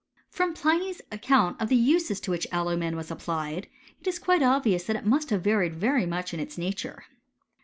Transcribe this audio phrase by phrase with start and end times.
[0.15, 3.67] '*■ From Pliny's account of the uses to which alumij was applied,
[3.99, 7.05] it is quite obvious that it must Hii varied very much in its nature.